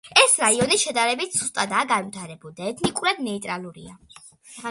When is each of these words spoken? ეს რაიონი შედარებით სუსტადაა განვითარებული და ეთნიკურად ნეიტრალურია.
ეს 0.19 0.31
რაიონი 0.43 0.79
შედარებით 0.83 1.35
სუსტადაა 1.41 1.85
განვითარებული 1.91 2.57
და 2.61 2.65
ეთნიკურად 2.73 3.21
ნეიტრალურია. 3.27 3.93